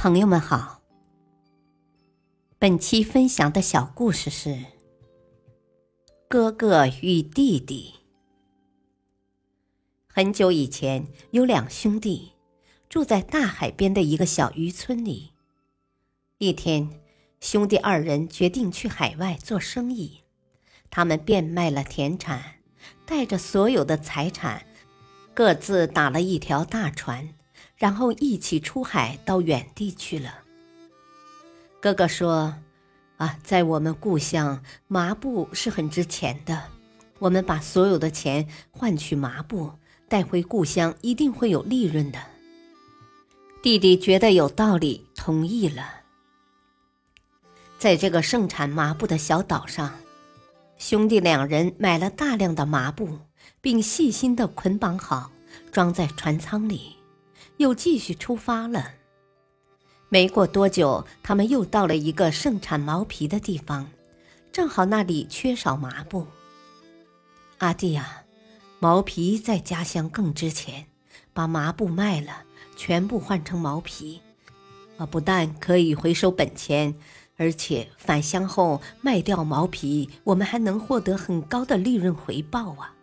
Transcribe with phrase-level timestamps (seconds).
[0.00, 0.80] 朋友们好，
[2.56, 4.56] 本期分享的小故事是
[6.28, 7.94] 哥哥与弟弟。
[10.06, 12.30] 很久以前，有两兄弟
[12.88, 15.32] 住在大海边的一个小渔村里。
[16.38, 16.88] 一天，
[17.40, 20.20] 兄弟二人决定去海外做生意，
[20.90, 22.60] 他们变卖了田产，
[23.04, 24.64] 带着所有的财产，
[25.34, 27.34] 各自打了一条大船。
[27.78, 30.34] 然后一起出海到远地去了。
[31.80, 32.52] 哥哥说
[33.16, 36.64] ：“啊，在我们故乡，麻布是很值钱的。
[37.20, 39.72] 我们把所有的钱换取麻布，
[40.08, 42.18] 带回故乡，一定会有利润的。”
[43.62, 45.84] 弟弟觉得有道理，同意了。
[47.78, 49.92] 在这个盛产麻布的小岛上，
[50.78, 53.18] 兄弟两人买了大量的麻布，
[53.60, 55.30] 并细心的捆绑好，
[55.70, 56.97] 装在船舱里。
[57.58, 58.92] 又继续出发了。
[60.08, 63.90] 没过多久，他们又到了一个盛产毛皮的地方，
[64.50, 66.26] 正好那里缺少麻布。
[67.58, 68.22] 阿弟呀，
[68.78, 70.86] 毛皮在家乡更值钱，
[71.34, 74.22] 把麻布卖了，全部换成毛皮，
[74.96, 76.94] 啊，不但可以回收本钱，
[77.36, 82.94] 而且返乡后卖掉毛皮，我们还能获得很高的利润回报啊！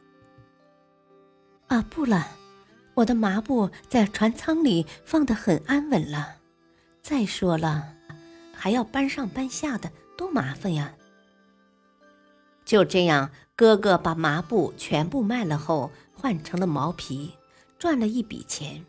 [1.68, 2.26] 啊，不了。
[2.96, 6.38] 我的麻布在船舱里放得很安稳了，
[7.02, 7.94] 再说了，
[8.54, 10.94] 还要搬上搬下的，多麻烦呀！
[12.64, 17.34] 就这样，哥哥把麻布全部卖了后，换成了毛皮，
[17.78, 18.82] 赚了一笔钱；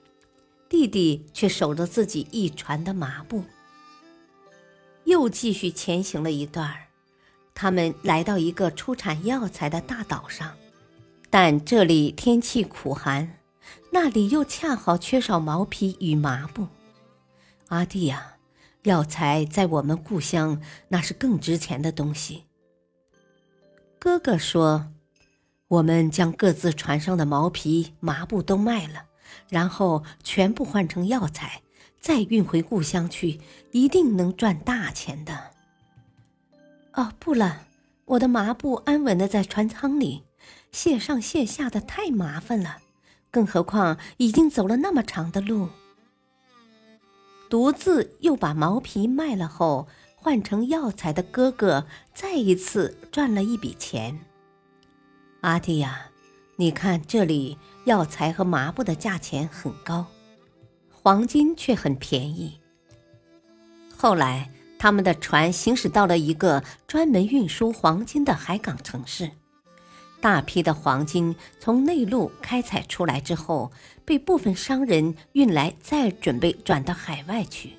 [0.68, 3.42] 弟弟却守着自己一船的麻布。
[5.02, 6.86] 又继续前行了一段儿，
[7.54, 10.52] 他们来到一个出产药材的大岛上，
[11.28, 13.38] 但这里天气苦寒。
[13.90, 16.66] 那里又恰好缺少毛皮与麻布，
[17.68, 18.36] 阿弟呀，
[18.82, 22.44] 药材在我们故乡那是更值钱的东西。
[23.98, 24.92] 哥哥说
[25.68, 29.06] ：“我们将各自船上的毛皮、麻布都卖了，
[29.48, 31.62] 然后全部换成药材，
[32.00, 33.40] 再运回故乡去，
[33.72, 35.50] 一定能赚大钱的。”
[36.94, 37.66] 哦，不了，
[38.04, 40.22] 我的麻布安稳的在船舱里，
[40.70, 42.78] 卸上卸下的太麻烦了。
[43.36, 45.68] 更何况已经走了那么长的路，
[47.50, 54.18] 独自又把毛皮卖了后换成药材的哥哥，再一次赚了一笔钱。
[55.42, 56.06] 阿弟呀，
[56.56, 60.06] 你看这里药材和麻布的价钱很高，
[60.90, 62.58] 黄金却很便宜。
[63.98, 69.30] 后来，他们的船行驶到了一个专门运输黄金的海港城市。
[70.20, 73.70] 大批的黄金从内陆开采出来之后，
[74.04, 77.74] 被部分商人运来，再准备转到海外去。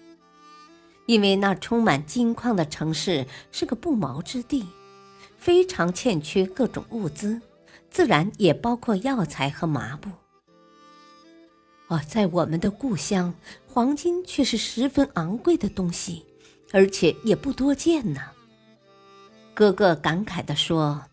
[1.07, 4.65] 因为那充满金矿的城市是个不毛之地，
[5.37, 7.41] 非常欠缺各种物资，
[7.89, 10.09] 自然也包括药材和麻布。
[11.87, 13.33] 哦，在我们的故乡，
[13.65, 16.25] 黄金却是十分昂贵的东西，
[16.71, 18.21] 而且也不多见呢。
[19.53, 21.03] 哥哥感慨地说。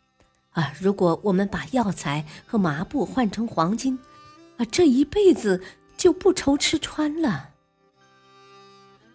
[0.55, 0.73] 啊！
[0.81, 3.99] 如果我们把药材和麻布换成黄金，
[4.57, 5.63] 啊，这一辈子
[5.97, 7.51] 就不愁吃穿了。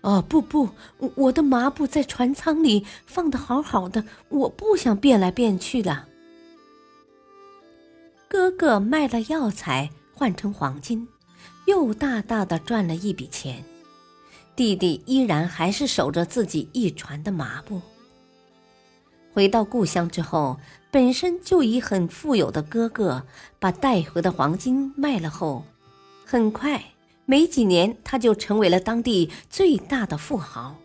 [0.01, 0.69] 哦，不不，
[1.16, 6.05] 我的麻布在船舱里放的好好的，我不想变来变去的。
[8.28, 11.07] 哥哥卖了药材换成黄金，
[11.66, 13.63] 又大大的赚了一笔钱。
[14.55, 17.81] 弟弟依然还是守着自己一船的麻布。
[19.39, 20.59] 回到故乡之后，
[20.91, 23.25] 本身就已很富有的哥哥
[23.57, 25.63] 把带回的黄金卖了后，
[26.25, 26.83] 很快
[27.25, 30.75] 没几年他就成为了当地最大的富豪，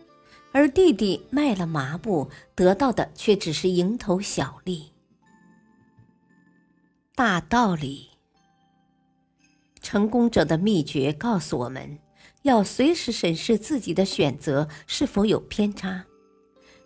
[0.53, 4.93] 而弟弟卖了麻布得到的却只是蝇头小利。
[7.13, 8.11] 大道理，
[9.81, 11.99] 成功者的秘诀告诉我们
[12.43, 16.05] 要随时审视自己的选择是否有偏差。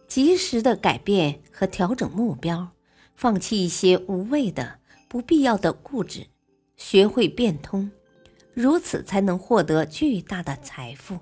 [0.09, 2.71] 及时的改变和调整目标，
[3.15, 6.27] 放弃一些无谓的、不必要的固执，
[6.75, 7.91] 学会变通，
[8.53, 11.19] 如此才能获得巨大的财富，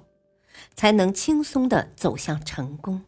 [0.74, 3.04] 才能轻松的走向成功。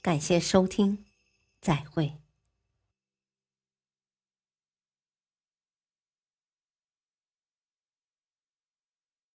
[0.00, 1.04] 感谢收听，
[1.60, 2.25] 再会。